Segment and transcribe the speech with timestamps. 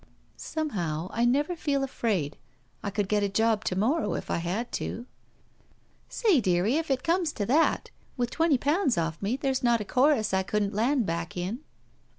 [0.35, 2.35] "Somehow, I never feel afraid.
[2.81, 5.05] I could get a job to morrow if I had to."
[6.09, 9.85] "Say, dearie, if it comes to that, with twenty pounds oflf me, there's not a
[9.85, 11.59] chorus I couldn't land back in."